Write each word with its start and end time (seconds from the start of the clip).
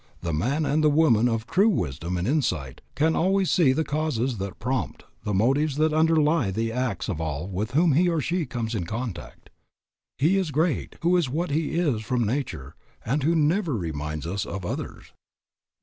The 0.21 0.33
man 0.33 0.65
and 0.65 0.83
the 0.83 0.89
woman 0.89 1.27
of 1.29 1.45
true 1.45 1.69
wisdom 1.69 2.17
and 2.17 2.27
insight 2.27 2.81
can 2.95 3.15
always 3.15 3.51
see 3.51 3.71
the 3.71 3.83
causes 3.83 4.39
that 4.39 4.57
prompt, 4.57 5.03
the 5.23 5.31
motives 5.31 5.75
that 5.75 5.93
underlie 5.93 6.49
the 6.49 6.71
acts 6.71 7.07
of 7.07 7.21
all 7.21 7.47
with 7.47 7.73
whom 7.73 7.93
he 7.93 8.09
or 8.09 8.19
she 8.19 8.47
comes 8.47 8.73
in 8.73 8.87
contact. 8.87 9.51
"He 10.17 10.37
is 10.39 10.49
great 10.49 10.95
who 11.03 11.15
is 11.17 11.29
what 11.29 11.51
he 11.51 11.75
is 11.77 12.01
from 12.01 12.25
nature 12.25 12.73
and 13.05 13.21
who 13.21 13.35
never 13.35 13.75
reminds 13.75 14.25
us 14.25 14.43
of 14.43 14.65
others." 14.65 15.13